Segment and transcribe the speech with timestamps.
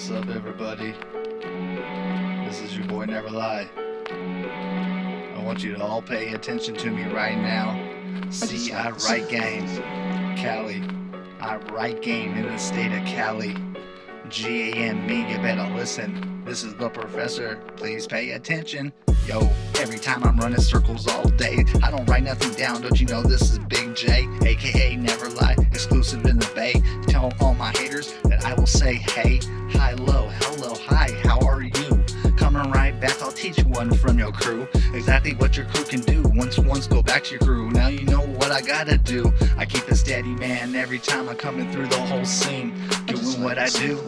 [0.00, 0.94] What's up, everybody?
[2.46, 3.68] This is your boy Never Lie.
[4.08, 8.30] I want you to all pay attention to me right now.
[8.30, 9.78] See, I write games.
[10.40, 10.82] Cali.
[11.38, 13.54] I write game in the state of Cali.
[14.30, 16.44] G A M me, you better listen.
[16.46, 17.56] This is the professor.
[17.76, 18.94] Please pay attention.
[19.26, 22.80] Yo, every time I'm running circles all day, I don't write nothing down.
[22.80, 26.80] Don't you know this is Big J, aka Never Lie, exclusive in the Bay.
[27.06, 28.14] Tell all my haters
[28.60, 29.40] will say, hey,
[29.70, 32.04] hi, low, hello, hi, how are you?
[32.36, 36.00] Coming right back, I'll teach you one from your crew exactly what your crew can
[36.00, 36.22] do.
[36.34, 37.70] Once, once, go back to your crew.
[37.70, 39.32] Now you know what I gotta do.
[39.56, 42.74] I keep it steady, man, every time I'm coming through the whole scene.
[43.06, 43.98] Doing what I do,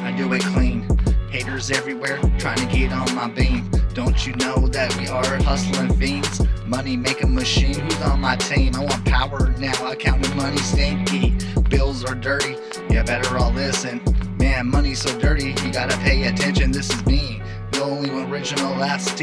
[0.00, 0.88] I do it clean.
[1.30, 3.70] Haters everywhere trying to get on my beam.
[3.92, 6.40] Don't you know that we are hustling fiends?
[6.66, 8.74] Money making machine, who's on my team?
[8.74, 11.36] I want power now, I counting money stinky.
[11.68, 12.56] Bills are dirty,
[13.02, 14.00] you better all listen.
[14.38, 16.70] Man, money's so dirty, you gotta pay attention.
[16.70, 19.20] This is me, the only original last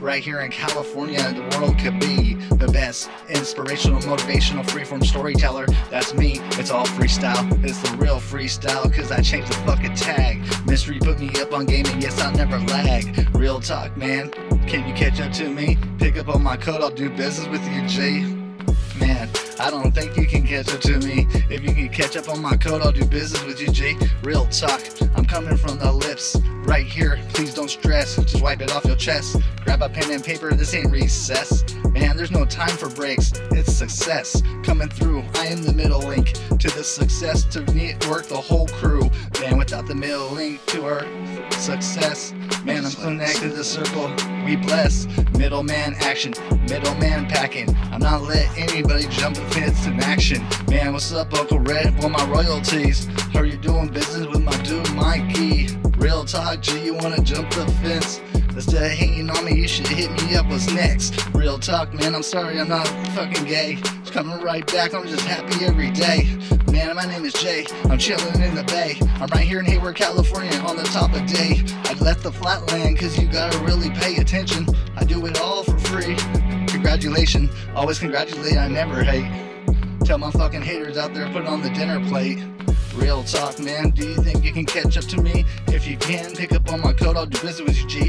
[0.00, 5.66] Right here in California, the world could be the best inspirational, motivational, freeform storyteller.
[5.90, 6.40] That's me.
[6.52, 7.64] It's all freestyle.
[7.64, 10.42] It's the real freestyle, cause I changed the fucking tag.
[10.66, 13.28] Mystery put me up on gaming, yes, I'll never lag.
[13.34, 14.30] Real talk, man.
[14.66, 15.78] Can you catch up to me?
[15.98, 18.39] Pick up on my code, I'll do business with you, G.
[19.60, 21.26] I don't think you can catch up to me.
[21.50, 23.94] If you can catch up on my code, I'll do business with you, G.
[24.22, 24.80] Real talk,
[25.14, 26.34] I'm coming from the lips.
[26.64, 28.16] Right here, please don't stress.
[28.16, 29.36] Just wipe it off your chest.
[29.64, 31.62] Grab a pen and paper, this ain't recess.
[31.90, 33.32] Man, there's no time for breaks.
[33.50, 35.24] It's success coming through.
[35.34, 39.10] I am the middle link to the success to network the whole crew.
[39.42, 41.06] Man, without the middle link to our
[41.52, 42.32] success,
[42.64, 44.12] man, I'm connected to the circle.
[44.44, 46.34] We bless middleman action,
[46.68, 47.74] middleman packing.
[47.92, 50.46] I'm not letting anybody jump the fence in action.
[50.68, 51.98] Man, what's up, Uncle Red?
[51.98, 53.08] Want my royalties?
[53.34, 55.68] Are you doing business with my dude Mikey?
[55.98, 58.20] Real talk, G, you wanna jump the fence?
[58.54, 60.46] Instead of hating on me, you should hit me up.
[60.46, 61.14] What's next?
[61.34, 62.14] Real talk, man.
[62.14, 63.76] I'm sorry, I'm not fucking gay.
[63.76, 64.92] Just coming right back.
[64.92, 66.36] I'm just happy every day.
[66.70, 67.66] Man, my name is Jay.
[67.84, 68.98] I'm chilling in the bay.
[69.20, 71.62] I'm right here in Hayward, California, on the top of day.
[71.84, 74.66] I left the flatland, cause you gotta really pay attention.
[74.96, 76.16] I do it all for free.
[76.66, 77.50] Congratulations.
[77.74, 79.30] Always congratulate, I never hate.
[80.04, 82.40] Tell my fucking haters out there, put it on the dinner plate.
[82.94, 83.90] Real talk, man.
[83.90, 85.44] Do you think you can catch up to me?
[85.68, 87.16] If you can, pick up on my code.
[87.16, 87.99] I'll do business with you, G.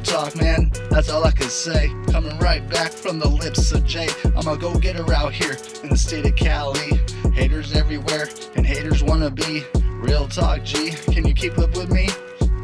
[0.00, 0.70] Real talk, man.
[0.88, 1.88] That's all I can say.
[2.10, 4.08] Coming right back from the lips of Jay.
[4.34, 6.98] I'm a go getter out here in the state of Cali.
[7.34, 9.62] Haters everywhere, and haters wanna be.
[9.96, 10.92] Real talk, G.
[11.12, 12.08] Can you keep up with me?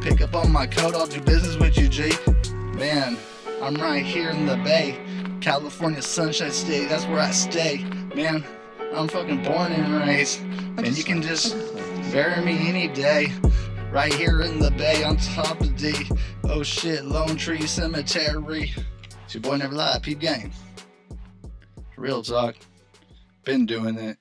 [0.00, 0.94] Pick up on my code.
[0.94, 2.10] I'll do business with you, G.
[2.72, 3.18] Man,
[3.60, 4.98] I'm right here in the Bay.
[5.42, 6.88] California Sunshine State.
[6.88, 7.84] That's where I stay.
[8.14, 8.46] Man,
[8.94, 10.40] I'm fucking born and raised.
[10.40, 11.54] And you can just
[12.12, 13.30] bury me any day.
[13.92, 15.94] Right here in the bay on top D.
[16.44, 18.74] Oh shit, Lone Tree Cemetery.
[19.24, 20.50] It's your boy Never Lie, Peep Game.
[21.96, 22.56] Real talk.
[23.44, 24.18] Been doing it.